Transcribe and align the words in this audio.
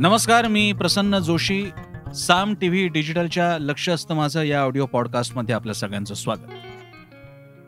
नमस्कार 0.00 0.48
मी 0.48 0.72
Prasanna 0.72 1.18
Joshi. 1.18 1.70
Saam 2.14 2.54
T 2.54 2.68
V 2.68 2.88
डिजिटलच्या 2.88 3.58
लक्ष 3.58 3.88
असतं 3.88 4.14
माझं 4.14 4.42
या 4.42 4.62
ऑडिओ 4.62 4.86
पॉडकास्टमध्ये 4.86 5.54
आपल्या 5.54 5.74
सगळ्यांचं 5.74 6.14
स्वागत. 6.14 6.50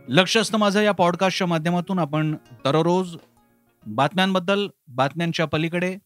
लक्ष 0.09 0.37
असतं 0.37 0.59
माझं 0.59 0.81
या 0.81 0.93
पॉडकास्टच्या 0.93 1.47
माध्यमातून 1.47 1.99
आपण 1.99 2.37
दररोज 2.65 3.17
बातम्यांबद्दल 3.87 4.67
बातम्यांच्या 4.87 5.47
पलीकडे 5.47 5.97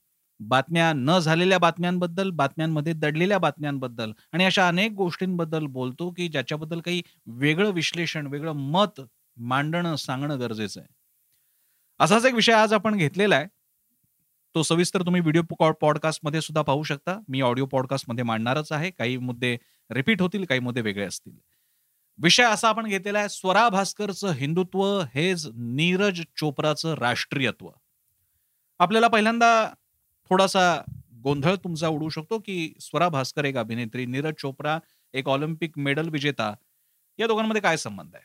बातम्या 0.41 0.93
न 0.93 1.19
झालेल्या 1.19 1.59
बातम्यांबद्दल 1.59 2.30
बातम्यांमध्ये 2.30 2.93
दडलेल्या 2.93 3.38
बातम्यांबद्दल 3.38 4.12
आणि 4.33 4.45
अशा 4.45 4.69
अनेक 4.69 4.93
गोष्टींबद्दल 4.93 5.66
बोलतो 5.66 6.11
की 6.11 6.29
ज्याच्याबद्दल 6.29 6.80
काही 6.80 7.02
वेगळं 7.27 7.70
विश्लेषण 7.70 8.27
वेगळं 8.27 8.52
मत 8.52 9.01
मांडणं 9.37 9.97
सांगणं 9.97 10.41
गरजेचं 10.41 10.80
आहे. 10.80 10.95
असाच 12.01 12.24
एक 12.24 12.34
विषय 12.34 12.52
आज 12.52 12.73
आपण 12.73 12.95
घेतलेला 12.95 13.37
आहे. 13.37 13.47
तो 14.56 14.62
सविस्तर 14.62 15.02
तुम्ही 15.02 15.20
व्हिडिओ 15.20 15.42
पॉडकास्टमध्ये 15.73 16.41
सुद्धा 16.41 16.62
पाहू 16.62 16.83
शकता. 16.83 17.19
मी 17.28 17.41
ऑडिओ 17.41 17.66
पॉडकास्टमध्ये 17.66 18.24
मांडणारच 18.24 18.73
आहे. 18.73 18.91
काही 18.91 19.16
मुद्दे 19.16 19.56
रिपीट 19.91 20.23
होतील 20.23 20.45
काही 20.45 20.60
मुद्दे 20.60 20.80
वेगळे 20.80 21.05
असतील. 21.05 21.33
विषय 22.19 22.42
असा 22.42 22.69
आपण 22.69 22.87
घेतलेला 22.87 23.19
आहे 23.19 23.28
स्वरा 23.28 23.69
भास्करचं 23.69 24.33
हिंदुत्व 24.33 25.00
हेच 25.14 25.47
नीरज 25.55 26.20
चोप्राचं 26.37 26.95
राष्ट्रीयत्व. 26.95 27.69
आपल्याला 28.78 29.09
पहिल्यांदा 29.09 29.50
थोडासा 30.30 30.83
गोंधळ 31.23 31.55
तुमचा 31.55 31.88
उडू 31.88 32.09
शकतो 32.09 32.38
की 32.38 32.73
स्वरा 32.80 33.09
भास्कर 33.09 33.45
एक 33.45 33.56
अभिनेत्री 33.56 34.06
नीरज 34.06 34.34
चोप्रा 34.38 34.78
एक 35.14 35.28
ऑलिम्पिक 35.28 35.78
मेडल 35.78 36.09
विजेता 36.09 36.55
या 37.19 37.27
दोघांमध्ये 37.27 37.62
काय 37.62 37.77
संबंध 37.77 38.14
आहे? 38.14 38.25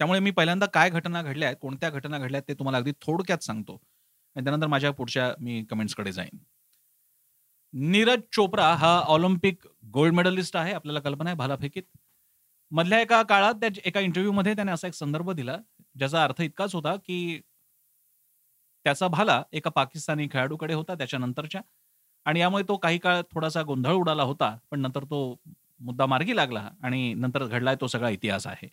त्यामुळे 0.00 0.20
मी 0.20 0.30
पहिल्यांदा 0.30 0.66
काय 0.66 0.90
घटना 0.90 1.22
घडल्या 1.22 1.48
आहेत 1.48 1.58
कोणत्या 1.60 1.90
घटना 1.90 2.18
घडल्या 2.18 2.38
आहेत 2.38 2.48
ते 2.48 2.58
तुम्हाला 2.58 2.78
अगदी 2.78 2.92
थोडक्यात 3.02 3.44
सांगतो. 3.44 3.80
आणि 4.36 4.44
त्यानंतर 4.44 4.66
माझ्या 4.66 4.90
पुढच्या 4.90 5.32
मी 5.40 5.62
कमेंट्सकडे 5.70 6.12
जाईन. 6.12 6.38
नीरज 7.72 8.20
चोप्रा 8.32 8.72
हा 8.74 8.98
ऑलिम्पिक 9.08 9.66
गोल्ड 9.92 10.14
मेडलिस्ट 10.14 10.56
आहे 10.56 10.72
आपल्याला 10.72 11.00
कल्पना 11.00 11.30
आहे 11.30 11.36
भालाफेकीत. 11.36 11.82
मधल्या 12.72 13.00
एका 13.00 13.22
काळात 13.22 13.54
त्या 13.54 13.68
एका 13.84 14.00
इंटरव्ह्यूमध्ये 14.00 14.54
त्याने 14.54 14.72
असा 14.72 14.88
एक 14.88 14.94
संदर्भ 14.94 15.30
दिला 15.32 15.56
ज्याचा 15.98 16.24
अर्थ 16.24 16.40
इतकाच 16.42 16.74
होता 16.74 16.94
की 16.96 17.40
त्याचा 18.86 19.08
भाला 19.08 19.42
एका 19.52 19.70
पाकिस्तानी 19.70 20.26
खेळाडूकडे 20.32 20.74
होता 20.74 20.94
त्याच्यानंतरच्या. 20.94 21.60
आणि 22.26 22.40
यामुळे 22.40 22.64
तो 22.68 22.76
काही 22.76 22.98
काळ 22.98 23.20
थोडासा 23.32 23.62
गोंधळ 23.62 23.92
उडाला 23.92 24.22
होता 24.22 24.56
पण 24.70 24.80
नंतर 24.80 25.04
तो 25.04 25.36
मुद्दा 25.80 26.06
मार्गी 26.06 26.36
लागला 26.36 26.68
आणि 26.82 27.14
नंतर 27.14 27.44
घडलाय 27.46 27.76
तो 27.80 27.86
सगळा 27.86 28.08
इतिहास 28.08 28.46
आहे. 28.46 28.68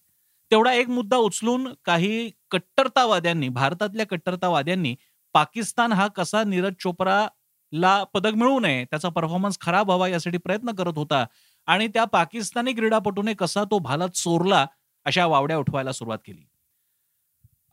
तेवढा 0.51 0.73
एक 0.73 0.89
मुद्दा 0.89 1.17
उचलून 1.17 1.67
काही 1.85 2.31
कट्टरतावाद्यांनी 2.51 3.49
भारतातल्या 3.49 4.05
कट्टरतावाद्यांनी 4.07 4.95
पाकिस्तान 5.37 5.91
हा 5.91 6.07
कसा 6.07 6.43
नीरज 6.43 6.73
चोप्राला 6.79 8.03
पदक 8.13 8.35
मिळू 8.35 8.59
नये 8.59 8.83
त्याचा 8.85 9.09
परफॉर्मन्स 9.09 9.57
खराब 9.61 9.87
व्हावा 9.87 10.07
यासाठी 10.07 10.37
प्रयत्न 10.37 10.71
करत 10.75 10.97
होता 10.97 11.25
आणि 11.67 11.87
त्या 11.87 12.03
पाकिस्तानी 12.05 12.73
क्रीडापटूने 12.73 13.33
कसा 13.33 13.63
तो 13.63 13.79
भाला 13.79 14.07
चोरला 14.07 14.65
अशा 15.05 15.25
वावड्या 15.25 15.57
उठवायला 15.57 15.91
सुरुवात 15.91 16.19
केली. 16.25 16.43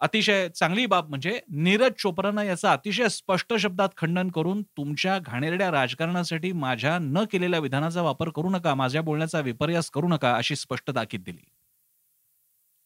अतिशय 0.01 0.49
चांगली 0.49 0.85
बाब 0.87 1.09
म्हणजे 1.09 1.39
नीरज 1.49 1.93
चोप्रानं 1.99 2.43
याचं 2.43 2.69
अतिशय 2.69 3.09
स्पष्ट 3.09 3.55
शब्दात 3.57 3.89
खंडन 3.97 4.31
करून 4.31 4.63
तुमच्या 4.77 5.19
घाणेरड्या 5.19 5.71
राजकारणासाठी 5.71 6.53
माझ्या 6.53 6.99
न 7.01 7.25
केलेल्या 7.33 7.61
विधानाचा 7.61 8.03
वापर 8.03 8.29
करू 8.29 8.51
नका 8.51 8.75
माझ्या 8.75 9.03
बोलण्याचा 9.03 9.41
विपर्यास 9.41 9.91
करू 9.91 10.09
नका 10.09 10.35
अशी 10.37 10.57
स्पष्ट 10.57 10.91
ताकीद 10.91 11.23
दिली. 11.23 11.45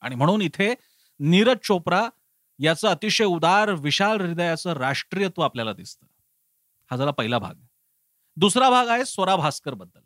आणि 0.02 0.14
म्हणून 0.14 0.42
इथे 0.42 0.74
नीरज 1.20 1.56
चोप्रा 1.64 2.02
याचं 2.60 2.88
अतिशय 2.88 3.24
उदार 3.24 3.70
विशाल 3.70 4.20
हृदयाचं 4.20 4.72
राष्ट्रीयत्व 4.72 5.42
आपल्याला 5.42 5.72
दिसतं. 5.72 6.06
हा 6.90 6.96
झाला 6.96 7.10
पहिला 7.10 7.38
भाग. 7.38 7.54
दुसरा 8.36 8.70
भाग 8.70 8.88
आहे 8.88 9.04
स्वरा 9.04 9.36
भास्करबद्दल. 9.36 10.00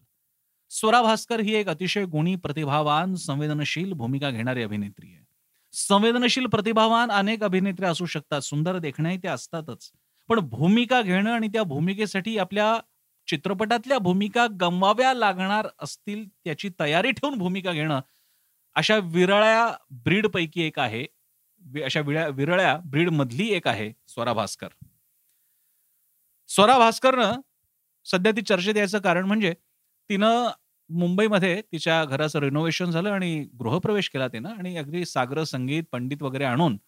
स्वरा 0.70 1.02
भास्कर 1.02 1.40
ही 1.40 1.54
एक 1.54 1.68
अतिशय 1.68 2.04
गुणी 2.04 2.36
प्रतिभावान 2.36 3.14
संवेदनशील 3.14 3.92
भूमिका 3.92 4.30
घेणारी 4.30 4.62
अभिनेत्री 4.62 5.14
आहे. 5.14 5.24
संवेदनशील 5.72 6.46
प्रतिभावान 6.46 7.10
अनेक 7.10 7.44
अभिनेत्री 7.44 7.86
असू 7.86 8.06
शकतात. 8.06 8.40
सुंदर 8.40 8.78
देखण्याही 8.78 9.18
ते 9.18 9.28
असतातच. 9.28 9.90
पण 10.28 10.38
भूमिका 10.40 11.02
घेणं 11.02 11.30
आणि 11.30 11.48
त्या 11.48 11.62
भूमिकेसाठी 11.62 12.38
आपल्या 12.38 12.80
चित्रपटातल्या 13.26 13.98
भूमिका 13.98 14.46
गमवाव्या 14.60 15.14
लागणार 15.14 15.68
असतील 15.78 16.28
त्याची 16.28 16.70
तयारी 16.80 17.10
ठेवून 17.10 17.38
भूमिका 17.38 17.72
घेणं 17.72 18.00
अशा 18.74 18.96
विरळ्या 18.96 19.76
ब्रीड 19.90 20.26
पैकी 20.26 20.62
एक 20.62 20.78
आहे. 20.78 21.06
अशा 21.84 22.00
विरळ्या 22.30 22.76
ब्रीड 22.84 23.10
मधली 23.10 23.48
एक 23.48 23.68
आहे 23.68 23.92
स्वरा 24.08 24.32
भास्कर. 24.32 24.68
स्वरा 26.48 26.78
भास्करनं 26.78 27.40
सध्या 28.06 28.32
ती 28.32 28.42
चर्चेत 28.42 28.76
यायचं 28.76 28.98
कारण 28.98 29.26
म्हणजे 29.26 29.54
तिनं 30.10 30.50
मुंबईमध्ये 30.90 31.60
तिच्या 31.72 32.04
घराचं 32.04 32.38
रिनोव्हेशन 32.40 32.90
झालं 32.90 33.10
आणि 33.10 33.48
गृहप्रवेश 33.58 34.08
केला 34.10 34.28
तिनं 34.28 34.48
आणि 34.48 34.76
अगदी 34.76 35.04
सागर 35.04 35.42
संगीत 35.44 35.84
पंडित 35.92 36.22
वगैरे 36.22 36.44
आणून 36.44 36.78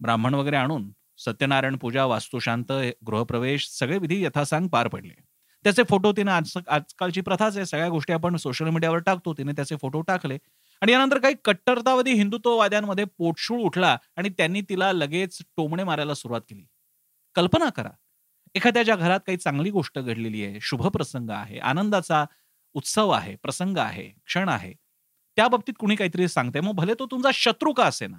ब्राह्मण 0.00 0.34
वगैरे 0.34 0.56
आणून 0.56 0.90
सत्यनारायण 1.18 1.76
पूजा 1.76 2.04
वास्तुशांत 2.04 2.72
गृहप्रवेश 3.06 3.68
सगळे 3.70 3.98
विधी 3.98 4.24
यथासांग 4.24 4.68
पार 4.68 4.88
पडले. 4.88 5.14
त्याचे 5.64 5.82
फोटो 5.90 6.12
तिने 6.12 6.30
आज 6.30 6.52
आजकालची 6.68 7.20
प्रथाच 7.20 7.56
आहे. 7.56 7.66
सगळ्या 7.66 7.88
गोष्टी 7.88 8.12
आपण 8.12 8.36
सोशल 8.36 8.68
मीडियावर 8.68 8.98
टाकतो. 8.98 9.32
तिने 9.32 9.52
त्याचे 9.52 9.76
फोटो 9.76 10.00
टाकले. 10.00 10.38
आणि 10.82 10.92
यानंतर 10.92 11.18
काही 11.18 11.34
कट्टरतावादी 11.44 12.12
हिंदुत्ववाद्यांमध्ये 12.12 13.04
पोटशूळ 13.18 13.60
उठला 13.60 13.96
आणि 14.16 14.28
त्यांनी 14.28 14.60
तिला 14.60 14.92
लगेच 14.92 15.38
टोमणे 15.56 15.84
मारायला 15.84 16.14
सुरुवात 16.14 16.40
केली. 16.48 16.64
कल्पना 17.36 17.68
करा 17.70 17.90
एखाद्याच्या 18.54 18.96
घरात 18.96 19.20
काही 19.26 19.38
चांगली 19.38 19.70
गोष्ट 19.70 19.98
घडलेली 19.98 20.44
आहे 20.44 20.58
शुभ 20.62 20.86
प्रसंग 20.88 21.30
आहे 21.30 21.58
आनंदाचा 21.60 22.24
उत्सव 22.74 23.10
आहे 23.10 23.34
प्रसंग 23.36 23.78
आहे 23.78 24.08
क्षण 24.26 24.48
आहे 24.48 24.72
त्या 25.36 25.48
बाबतीत 25.48 25.74
कुणी 25.78 25.96
काहीतरी 25.96 26.28
सांगते 26.28 26.60
मग 26.60 26.74
भले 26.74 26.94
तो 26.94 27.06
तुमचा 27.06 27.30
शत्रू 27.34 27.72
का 27.72 27.84
असे 27.84 28.06
ना 28.06 28.18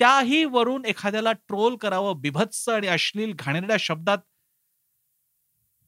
त्याही 0.00 0.44
वरून 0.44 0.84
एखाद्याला 0.84 1.32
ट्रोल 1.32 1.76
करावं 1.76 2.20
बिभत्स 2.20 2.68
आणि 2.68 2.86
अश्लील 2.88 3.32
घाणेरड्या 3.38 3.76
शब्दात 3.80 4.18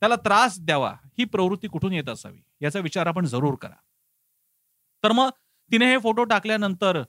त्याला 0.02 0.16
त्रास 0.16 0.58
द्यावा 0.60 0.92
ही 1.18 1.24
प्रवृत्ती 1.24 1.68
कुठून 1.68 1.92
येत 1.92 2.08
असावी? 2.08 2.40
याचा 2.60 2.78
विचार 2.78 3.06
आपण 3.06 3.26
जरूर 3.26 3.54
करा. 3.54 3.74
तर 5.04 5.12
मग 5.12 5.30
तिने 5.72 5.86
हे 5.86 5.98
फोटो 5.98 6.24
टाकल्यानंतर 6.24 7.02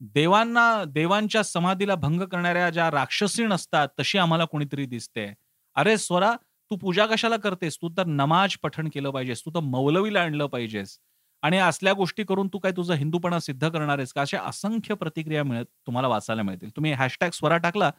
देवांना 0.00 0.84
देवांच्या 0.88 1.42
समाधीला 1.44 1.94
भंग 1.94 2.20
करणाऱ्या 2.22 2.70
ज्या 2.70 2.90
राक्षसीण 2.90 3.52
असतात 3.52 3.88
तशी 4.00 4.18
आम्हाला 4.18 4.44
कोणीतरी 4.44 4.86
दिसते. 4.86 5.34
अरे 5.76 5.96
स्वरा 5.98 6.32
तू 6.70 6.76
पूजा 6.76 7.06
कशाला 7.06 7.36
करतेस? 7.36 7.76
तू 7.76 7.88
तर 7.88 8.06
नमाज 8.06 8.56
पठण 8.62 8.88
केलं 8.94 9.10
पाहिजेस. 9.10 9.42
तू 9.44 9.50
तर 9.50 9.60
मौलवीला 9.60 10.22
आणलं 10.22 10.46
पाहिजेस. 10.46 10.98
आणि 11.42 11.58
असल्या 11.58 11.92
गोष्टी 11.92 12.24
करून 12.24 12.48
तू 12.48 12.58
काय 12.58 12.72
तुझा 12.72 12.94
हिंदूपणा 12.94 13.38
सिद्ध 13.40 13.68
करणार 13.68 13.98
आहेस 13.98 14.12
का? 14.12 14.20
अशा 14.20 14.40
असंख्य 14.40 14.94
प्रतिक्रिया 14.94 15.44
मिळत 15.44 15.66
तुम्हाला 15.86 16.08
वाचायला 16.08 16.42
मिळतील. 16.42 16.70
तुम्ही 16.70 16.92
हॅशटॅग 16.92 17.30
स्वरा 17.30 17.56
टाकला 17.56 17.90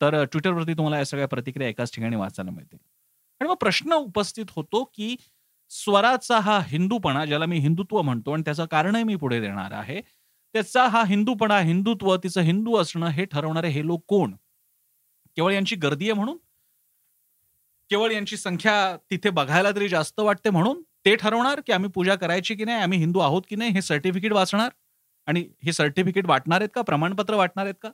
तर 0.00 0.24
ट्विटरवरती 0.24 0.72
तुम्हाला 0.72 0.98
या 0.98 1.04
सगळ्या 1.04 1.28
प्रतिक्रिया 1.28 1.68
एकाच 1.70 1.94
ठिकाणी 1.94 2.16
वाचायला 2.16 2.50
मिळतील. 2.50 2.78
आणि 3.40 3.48
मग 3.48 3.56
प्रश्न 3.56 3.92
उपस्थित 3.92 4.46
होतो 4.50 4.84
की 4.84 5.16
स्वराचा 5.70 6.38
हा 6.40 6.58
हिंदूपणा 6.66 7.24
ज्याला 7.24 7.46
मी 7.46 7.58
हिंदुत्व 7.58 8.02
म्हणतो 8.02 8.32
आणि 8.32 8.42
त्याचं 8.44 8.66
कारणही 8.66 9.02
मी 9.02 9.16
पुढे 9.16 9.40
देणार 9.40 9.72
आहे 9.72 10.00
त्याचा 10.54 10.86
हा 10.88 11.02
हिंदूपणा 11.04 11.58
हिंदुत्व 11.58 12.16
तिचं 12.16 12.40
हिंदू 12.40 12.76
असणं 12.76 13.06
हे 13.06 13.24
ठरवणारे 13.24 13.68
हे 13.68 13.86
लोक 13.86 14.04
कोण? 14.08 14.34
केवळ 15.36 15.52
यांची 15.52 15.76
गर्दी 15.76 16.04
आहे 16.04 16.12
म्हणून? 16.12 16.36
केवळ 17.90 18.12
यांची 18.12 18.36
संख्या 18.36 18.96
तिथे 19.10 19.30
बघायला 19.30 19.70
तरी 19.70 19.88
जास्त 19.88 20.20
वाटते 20.20 20.50
म्हणून? 20.50 20.82
ते 21.04 21.14
ठरवणार 21.16 21.60
की 21.66 21.72
आम्ही 21.72 21.90
पूजा 21.90 22.14
करायची 22.14 22.54
की 22.54 22.64
नाही 22.64 22.82
आम्ही 22.82 22.98
हिंदू 22.98 23.18
आहोत 23.18 23.42
की 23.48 23.56
नाही 23.56 23.70
हे 23.70 23.82
सर्टिफिकेट 23.82 24.32
वाचणार? 24.32 24.70
आणि 25.26 25.48
हे 25.64 25.72
सर्टिफिकेट 25.72 26.26
वाटणार 26.26 26.60
आहेत 26.60 26.70
का? 26.74 26.82
प्रमाणपत्र 26.82 27.34
वाटणार 27.34 27.64
आहेत 27.64 27.74
का? 27.82 27.90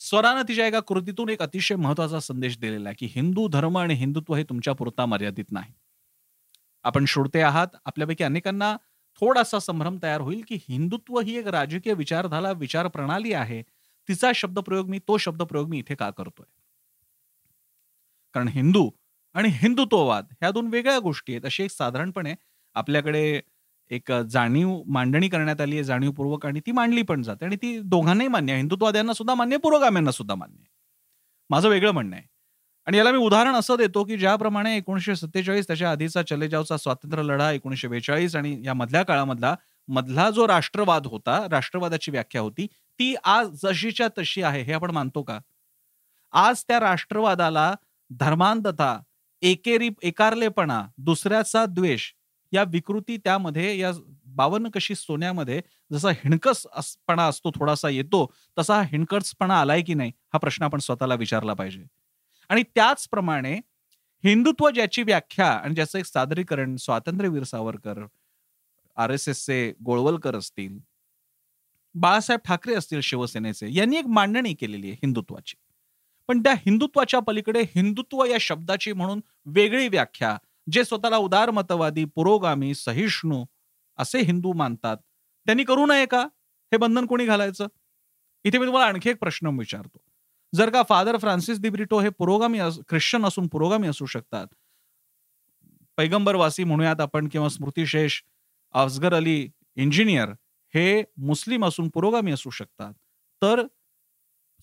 स्वरानं 0.00 0.42
तिच्या 0.48 0.66
एका 0.66 0.80
कृतीतून 0.80 1.28
एक 1.28 1.42
अतिशय 1.42 1.76
महत्त्वाचा 1.76 2.20
संदेश 2.20 2.58
दिलेला 2.58 2.88
आहे 2.88 2.96
की 2.98 3.06
हिंदू 3.14 3.48
धर्म 3.48 3.78
आणि 3.78 3.94
हिंदुत्व 3.94 4.34
हे 4.34 4.44
तुमच्या 4.44 4.72
पुरता 4.74 5.06
मर्यादित 5.06 5.44
नाही. 5.52 5.72
आपण 6.84 7.04
श्रोते 7.04 7.40
आहात 7.42 7.66
आपल्यापैकी 7.84 8.24
अनेकांना 8.24 8.76
थोडासा 9.20 9.58
संभ्रम 9.58 9.98
तयार 10.02 10.20
होईल 10.20 10.42
की 10.48 10.58
हिंदुत्व 10.68 11.18
ही 11.20 11.36
एक 11.38 11.46
राजकीय 11.46 11.94
विचारधारा 11.94 12.52
विचार 12.52 12.88
प्रणाली 12.88 13.32
आहे. 13.32 13.62
तिचा 14.08 14.30
शब्दप्रयोग 14.34 14.88
मी 14.88 14.98
तो 14.98 15.16
शब्दप्रयोग 15.18 15.68
मी 15.68 15.78
इथे 15.78 15.94
का 15.94 16.10
करतोय? 16.10 16.46
कारण 18.34 18.48
हिंदू 18.48 18.90
आणि 19.34 19.48
हिंदुत्ववाद 19.52 20.26
ह्या 20.30 20.50
दोन 20.50 20.66
वेगळ्या 20.66 20.98
गोष्टी 20.98 21.32
आहेत. 21.32 21.44
अशी 21.44 21.62
एक 21.62 21.70
साधारणपणे 21.70 22.34
आपल्याकडे 22.74 23.40
एक 23.90 24.12
जाणीव 24.12 24.82
मांडणी 24.86 25.28
करण्यात 25.28 25.60
आली 25.60 25.74
आहे 25.76 25.84
जाणीवपूर्वक 25.84 26.46
आणि 26.46 26.60
ती 26.60 26.72
मांडली 26.72 27.02
पण 27.02 27.22
जाते. 27.22 27.44
आणि 27.44 27.56
ती 27.56 27.78
दोघांनाही 27.80 28.28
मान्य 28.28 28.52
आहे. 28.52 28.60
हिंदुत्ववाद्यांना 28.60 29.12
सुद्धा 29.12 29.34
मान्य 29.34 29.56
पुरोगाम्यांना 29.56 30.10
सुद्धा 30.10 30.34
मान्य 30.34 30.64
माझं 31.50 31.68
वेगळं 31.68 31.90
म्हणणं 31.90 32.16
आहे. 32.16 32.26
आणि 32.86 32.98
याला 32.98 33.10
मी 33.12 33.18
उदाहरण 33.18 33.54
असं 33.54 33.76
देतो 33.76 34.04
की 34.04 34.16
ज्याप्रमाणे 34.16 34.76
एकोणीशे 34.76 35.16
सत्तेचाळीस 35.16 35.66
त्याच्या 35.66 35.90
आधीचा 35.90 36.22
चलेजावचा 36.22 36.76
स्वातंत्र्य 36.76 37.22
लढा 37.22 37.50
एकोणीशे 37.52 37.88
बेचाळीस 37.88 38.36
आणि 38.36 38.56
या 38.64 38.74
मधल्या 38.74 39.02
काळामधला 39.02 39.54
मधला 39.88 40.30
जो 40.30 40.46
राष्ट्रवाद 40.48 41.06
होता 41.06 41.46
राष्ट्रवादाची 41.50 42.10
व्याख्या 42.10 42.40
होती 42.40 42.66
ती 42.98 43.14
आज 43.24 43.48
जशीच्या 43.64 44.08
तशी 44.18 44.42
आहे 44.42 44.62
हे 44.62 44.72
आपण 44.72 44.90
मानतो 44.90 45.22
का? 45.22 45.38
आज 46.32 46.64
त्या 46.68 46.80
राष्ट्रवादाला 46.80 47.74
धर्मांधता 48.10 48.98
एकेरी 49.42 49.88
एकारलेपणा 50.02 50.82
दुसऱ्याचा 50.98 51.64
द्वेष 51.66 52.12
या 52.52 52.62
विकृती 52.62 53.16
त्यामध्ये 53.16 53.78
या 53.78 53.92
बावन्न 54.26 54.68
कशी 54.68 54.94
सोन्यामध्ये 54.94 55.60
जसा 55.92 56.10
हिणकसपणा 56.10 57.26
असतो 57.26 57.50
थोडासा 57.50 57.88
येतो 57.88 58.26
तसा 58.58 58.74
हा 58.74 58.82
हिणकसपणा 58.82 59.60
आलाय 59.60 59.82
की 59.82 59.94
नाही 59.94 60.12
हा 60.32 60.38
प्रश्न 60.38 60.64
आपण 60.64 60.78
स्वतःला 60.78 61.14
विचारला 61.14 61.54
पाहिजे. 61.54 61.99
आणि 62.50 62.62
त्याचप्रमाणे 62.62 63.60
हिंदुत्व 64.24 64.70
ज्याची 64.70 65.02
व्याख्या 65.02 65.50
आणि 65.50 65.74
ज्याचं 65.74 65.98
एक 65.98 66.04
सादरीकरण 66.04 66.76
स्वातंत्र्यवीर 66.76 67.42
सावरकर 67.42 68.04
आर 68.96 69.10
एस 69.10 69.28
एसचे 69.28 69.72
गोळवलकर 69.84 70.36
असतील 70.36 70.78
बाळासाहेब 71.94 72.40
ठाकरे 72.44 72.74
असतील 72.74 73.00
शिवसेनेचे 73.00 73.68
यांनी 73.74 73.96
एक 73.96 74.06
मांडणी 74.06 74.54
केलेली 74.54 74.86
आहे 74.86 74.96
हिंदुत्वाची. 75.02 75.54
पण 76.28 76.42
त्या 76.42 76.52
हिंदुत्वाच्या 76.52 77.20
पलीकडे 77.20 77.62
हिंदुत्व 77.62 78.24
या 78.24 78.36
शब्दाची 78.40 78.92
म्हणून 78.92 79.20
वेगळी 79.46 79.88
व्याख्या 79.88 80.36
जे 80.72 80.84
स्वतःला 80.84 81.16
उदारमतवादी 81.16 82.04
पुरोगामी 82.04 82.74
सहिष्णू 82.74 83.44
असे 83.98 84.20
हिंदू 84.20 84.52
मानतात 84.52 84.96
त्यांनी 85.46 85.64
करू 85.64 85.86
नये 85.86 86.06
का? 86.06 86.20
हे 86.72 86.76
बंधन 86.76 87.06
कोणी 87.06 87.24
घालायचं? 87.26 87.66
इथे 88.44 88.58
मी 88.58 88.66
तुम्हाला 88.66 88.86
आणखी 88.86 89.10
एक 89.10 89.18
प्रश्न 89.20 89.58
विचारतो. 89.58 90.09
जर 90.52 90.70
का 90.70 90.82
फादर 90.82 91.16
फ्रान्सिस 91.18 91.58
दिब्रिटो 91.58 91.98
हे 92.00 92.10
पुरोगामी 92.10 92.58
ख्रिश्चन 92.88 93.24
असून 93.26 93.46
पुरोगामी 93.48 93.88
असू 93.88 94.06
शकतात. 94.06 94.46
पैगंबरवासी 95.98 96.64
म्हणूयात 96.64 97.00
आपण 97.00 97.28
किंवा 97.28 97.48
स्मृतिशेष 97.48 98.20
अफजगर 98.74 99.14
अली 99.14 99.48
इंजिनियर 99.76 100.30
हे 100.74 101.02
मुस्लिम 101.20 101.64
असून 101.64 101.88
पुरोगामी 101.88 102.32
असू 102.32 102.50
शकतात. 102.50 102.92
तर 103.42 103.62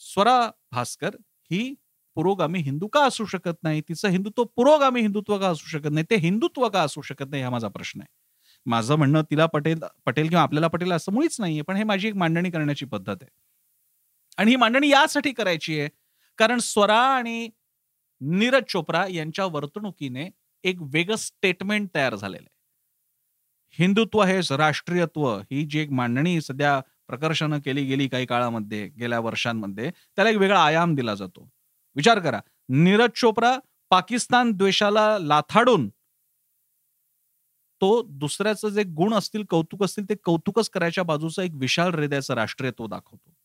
स्वरा 0.02 0.40
भास्कर 0.72 1.16
ही 1.52 1.74
पुरोगामी 2.18 2.60
हिंदू 2.60 2.88
का 2.88 3.04
असू 3.06 3.26
शकत 3.26 3.54
नाही? 3.64 3.82
तिचं 3.82 4.08
हिंदुत्व 4.10 4.44
पुरोगामी 4.56 5.02
हिंदुत्व 5.02 5.38
का 5.40 5.50
असू 5.50 5.68
शकत 5.70 5.92
नाही? 5.92 6.06
ते 6.10 6.16
हिंदुत्व 6.18 6.68
का 6.70 6.82
असू 6.84 7.02
शकत 7.02 7.30
नाही? 7.32 7.44
हा 7.44 7.50
माझा 7.50 7.68
प्रश्न 7.68 8.02
आहे. 8.02 8.08
माझं 8.66 8.96
म्हणणं 8.96 9.22
तिला 9.32 9.46
पटेल 9.46 9.80
पटेल 10.06 10.30
किंवा 10.30 10.44
आपल्याला 10.44 10.68
पटेल 10.68 10.92
असं 10.94 11.12
मुळीच 11.14 11.38
नाहीये 11.40 11.62
पण 11.62 11.76
हे 11.76 11.84
माझी 11.84 12.08
एक 12.08 12.16
मांडणी 12.16 12.50
करण्याची 12.52 12.86
पद्धत 12.86 13.16
आहे. 13.22 13.30
आणि 14.38 14.52
ही 14.52 14.56
मांडणी 14.56 14.90
यासाठी 14.90 15.32
करायची 15.34 15.80
आहे. 15.80 15.90
कारण 16.40 16.60
स्वरा 16.60 17.00
आणि 17.08 17.50
नीरज 18.22 18.64
चोप्रा 18.70 19.06
यांच्या 19.08 19.46
वर्तणुकीने 19.46 20.30
एक 20.64 20.82
वेगळं 20.94 21.16
स्टेटमेंट 21.16 21.90
तयार 21.96 22.16
झालेलं 22.16 22.44
आहे. 22.44 22.56
हिंदुत्व 23.78 24.22
हे 24.24 24.40
राष्ट्रीयत्व 24.58 25.28
ही 25.52 25.64
जी 25.66 25.80
एक 25.80 25.92
मांडणी 25.92 26.40
सध्या 26.42 26.80
प्रकर्षानं 27.08 27.60
केली 27.66 27.84
गेली 27.86 28.08
काही 28.08 28.26
काळामध्ये 28.26 28.88
गेल्या 29.00 29.20
वर्षांमध्ये 29.20 29.90
त्याला 29.92 30.30
एक 30.30 30.38
वेगळा 30.38 30.64
आयाम 30.66 30.96
दिला 30.96 31.16
जातो. 31.16 31.50
विचार 31.96 32.20
करा 32.20 32.40
नीरज 32.70 33.10
चोप्रा 33.16 33.58
पाकिस्तान 33.92 34.52
द्वेषाला 34.52 35.18
लाथाडून 35.20 35.90
तो 37.82 38.02
दुसऱ्याचं 38.12 38.70
जे 38.70 38.84
गुण 38.98 39.14
असतील 39.14 39.44
कौतुक 39.50 39.84
असतील 39.84 40.10
ते 40.10 40.16
कौतुकच 40.24 40.70
करायच्या 40.70 41.04
बाजूचं 41.04 41.42
एक 41.42 41.52
विशाल 41.56 41.94
हृदयाचं 41.96 42.34
राष्ट्रीयत्व 42.34 42.88
दाखवतो. 42.88 43.37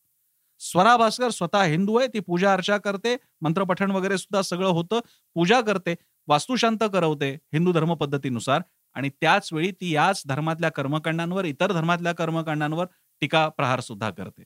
स्वरा 0.63 0.97
भास्कर 0.97 1.31
स्वतः 1.31 1.63
हिंदू 1.63 1.97
आहे 1.99 2.09
ती 2.09 2.21
पूजा 2.21 2.53
अर्चा 2.53 2.79
करते 2.79 3.17
मंत्रपठण 3.41 3.91
वगैरे 3.91 4.19
सुद्धा 4.19 4.43
सगळं 4.43 4.69
होतं 4.69 5.01
पूजा 5.35 5.61
करते 5.61 5.95
वास्तुशांत 6.27 6.85
करवते 6.93 7.31
हिंदू 7.53 7.73
धर्म 7.73 7.95
पद्धतीनुसार 7.95 8.63
आणि 8.95 9.11
त्याच 9.21 9.53
वेळी 9.53 9.71
ती 9.71 9.95
याच 9.95 10.23
धर्मातल्या 10.27 10.71
कर्मकांडांवर 10.71 11.45
इतर 11.45 11.73
धर्मातल्या 11.73 12.13
कर्मकांडांवर 12.13 12.87
टीका 13.21 13.49
प्रहार 13.49 13.81
सुद्धा 13.81 14.11
करते. 14.11 14.43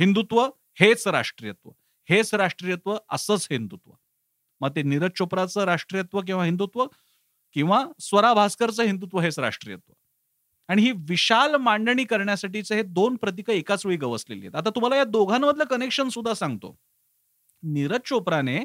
हिंदुत्व 0.00 0.46
हेच 0.80 1.06
राष्ट्रीयत्व 1.08 1.70
हेच 2.10 2.34
राष्ट्रीयत्व 2.34 2.96
असंच 3.10 3.48
हिंदुत्व. 3.50 3.90
मग 4.60 4.76
ते 4.76 4.82
नीरज 4.82 5.10
चोप्राचं 5.16 5.64
राष्ट्रीयत्व 5.64 6.20
किंवा 6.20 6.44
हिंदुत्व 6.44 6.86
किंवा 7.52 7.84
स्वरा 8.00 8.34
भास्करचं 8.34 8.82
हिंदुत्व 8.82 9.20
हेच 9.20 9.38
राष्ट्रीयत्व. 9.38 9.92
आणि 10.68 10.82
ही 10.82 10.90
विशाल 11.08 11.54
मांडणी 11.60 12.04
करण्यासाठीचे 12.04 12.74
हे 12.74 12.82
दोन 12.82 13.16
प्रतीक 13.16 13.50
एकाच 13.50 13.84
वेळी 13.86 13.96
गवसलेली 13.98 14.40
आहेत. 14.40 14.54
आता 14.56 14.70
तुम्हाला 14.70 14.96
या 14.96 15.04
दोघांमधलं 15.04 15.64
कनेक्शन 15.70 16.08
सुद्धा 16.08 16.34
सांगतो. 16.34 16.76
नीरज 17.62 18.00
चोप्राने 18.06 18.58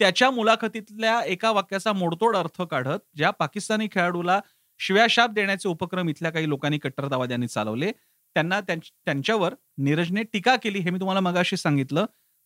त्याच्या 0.00 0.30
मुलाखतीतल्या 0.30 1.20
एका 1.24 1.50
वाक्याचा 1.52 1.92
मोडतोड 1.92 2.36
अर्थ 2.36 2.62
काढत 2.62 2.98
ज्या 3.16 3.30
पाकिस्तानी 3.30 3.88
खेळाडूला 3.92 4.40
शिव्याशाप 4.80 5.30
देण्याचे 5.30 5.68
उपक्रम 5.68 6.08
इथल्या 6.08 6.30
काही 6.32 6.48
लोकांनी 6.48 6.78
कट्टरतावाद्यांनी 6.78 7.46
चालवले 7.48 7.90
त्यांना 8.36 8.60
त्यांच्यावर 8.60 9.54
नीरजने 9.78 10.22
टीका 10.22 10.56
केली 10.56 10.78
हे 10.78 10.90
मी 10.90 11.00
तुम्हाला 11.00 11.20
मगाशी 11.20 11.56
सांगितलं. 11.56 12.04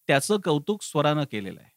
त्याचं 0.08 0.38
कौतुक 0.44 0.82
स्वरानं 0.82 1.24
केलेलं 1.32 1.60
आहे. 1.60 1.70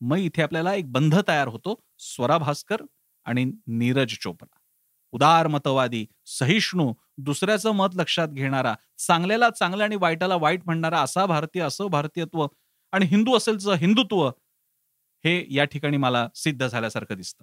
मग 0.00 0.18
इथे 0.18 0.42
आपल्याला 0.42 0.74
एक 0.74 0.92
बंध 0.92 1.16
तयार 1.28 1.48
होतो 1.48 1.74
स्वरा 1.98 2.38
भास्कर 2.38 2.82
आणि 3.26 3.44
नीरज 3.68 4.16
चोप्रा. 4.22 4.59
उदारमतवादी 5.12 6.06
सहिष्णू 6.26 6.92
दुसऱ्याचं 7.18 7.70
मत 7.70 7.96
लक्षात 7.96 8.28
घेणारा 8.28 8.74
चांगल्याला 8.98 9.50
चांगलं 9.50 9.84
आणि 9.84 9.96
वाईटाला 9.96 10.36
वाईट 10.36 10.60
म्हणणारा 10.64 11.00
असा 11.00 11.26
भारतीय 11.26 11.62
असं 11.62 11.86
भारतीयत्व 11.86 12.46
आणि 12.92 13.06
हिंदू 13.06 13.36
असेलचं 13.36 13.74
हिंदुत्व 13.74 14.28
हे 15.24 15.44
या 15.50 15.64
ठिकाणी 15.64 15.96
मला 15.96 16.28
सिद्ध 16.34 16.66
झाल्यासारखं 16.66 17.16
दिसतं. 17.16 17.42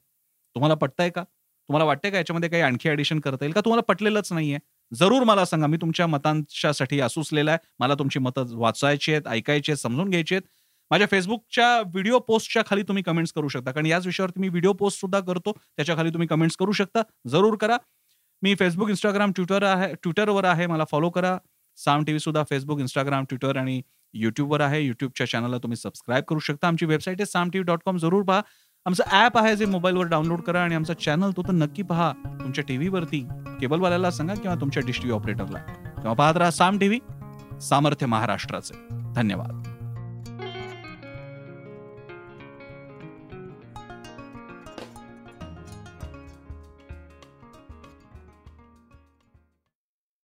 तुम्हाला 0.55 0.75
पटतंय 0.75 1.09
का? 1.09 1.23
तुम्हाला 1.23 1.85
वाटतंय 1.85 2.11
का 2.11 2.17
याच्यामध्ये 2.17 2.49
काही 2.49 2.61
आणखी 2.61 2.89
ऍडिशन 2.89 3.19
करता 3.19 3.45
येईल? 3.45 3.53
का 3.53 3.61
तुम्हाला 3.61 3.81
पटलेलंच 3.81 4.31
नाहीये? 4.33 4.57
जरूर 4.91 5.23
मला 5.23 5.45
सांगा. 5.45 5.67
मी 5.67 5.77
तुमच्या 5.77 6.07
मतांच्यासाठी 6.07 6.99
असूसलेला 6.99 7.51
आहे. 7.51 7.59
मला 7.79 7.93
तुमची 7.95 8.19
मतं 8.19 8.55
वाचायची 8.57 9.11
आहेत 9.11 9.27
ऐकायची 9.27 9.71
आहेत 9.71 9.81
समजून 9.81 10.09
घ्यायची 10.09 10.35
आहेत. 10.35 10.47
माझ्या 10.91 11.07
फेसबुकच्या 11.11 11.81
व्हिडिओ 11.81 12.19
पोस्टच्या 12.19 12.63
खाली 12.69 12.83
तुम्ही 12.83 13.03
कमेंट्स 13.03 13.31
करू 13.33 13.47
शकता. 13.47 13.71
कारण 13.71 13.85
याच 13.85 14.05
विषयावरती 14.05 14.39
मी 14.39 14.49
व्हिडिओ 14.49 14.73
पोस्ट 14.73 14.99
सुद्धा 15.01 15.19
करतो. 15.19 15.51
त्याच्याखाली 15.51 16.09
तुम्ही 16.09 16.27
कमेंट्स 16.27 16.57
करू 16.57 16.71
शकता. 16.71 17.01
जरूर 17.27 17.55
करा. 17.55 17.77
मी 18.41 18.55
फेसबुक 18.55 18.89
इंस्टाग्राम 18.89 19.31
ट्विटर 19.31 19.63
आहे 19.63 19.93
ट्विटरवर 19.93 20.45
आहे. 20.45 20.67
मला 20.67 20.83
फॉलो 20.91 21.09
करा. 21.09 21.37
साम 21.77 22.03
टी 22.03 22.11
व्ही 22.11 22.19
सुद्धा 22.19 22.43
फेसबुक 22.49 22.79
इंस्टाग्राम 22.79 23.23
ट्विटर 23.23 23.57
आणि 23.57 23.81
युट्यूबवर 24.13 24.61
आहे. 24.61 24.81
युट्यूबच्या 24.81 25.27
चॅनलला 25.27 25.57
तुम्ही 25.57 25.75
सबस्क्राईब 25.75 26.23
करू 26.23 26.39
शकता. 26.39 26.67
आमची 26.67 26.85
वेबसाईट 26.85 27.21
आहे 27.21 27.25
Saam 27.25 27.49
T 27.49 27.59
V 27.59 27.65
dot 27.65 27.79
com 27.85 27.97
जरूर 27.97 28.23
पहा. 28.23 28.41
आमचं 28.85 29.03
ॲप 29.11 29.37
आहे 29.37 29.55
जे 29.55 29.65
मोबाईलवर 29.65 30.05
डाउनलोड 30.05 30.41
करा 30.41 30.63
आणि 30.63 30.75
आमचा 30.75 30.93
चॅनल 30.93 31.31
तो 31.37 31.43
तर 31.43 31.51
नक्की 31.51 31.83
पहा. 31.83 32.11
तुमच्या 32.41 32.63
टीव्हीवरती 32.67 33.19
केबलवाल्याला 33.61 34.11
सांगा 34.11 34.33
किंवा 34.33 34.55
तुमच्या 34.55 34.83
डिश 34.85 35.01
टी 35.01 35.11
ऑपरेटरला 35.11 35.59
किंवा 35.97 36.13
पाहत 36.13 36.37
राहा 36.37 36.51
साम 36.51 36.77
टी 36.77 36.87
व्ही 36.87 36.99
सामर्थ्य 37.61 38.05
महाराष्ट्राचे. 38.05 38.75
धन्यवाद. 39.13 39.66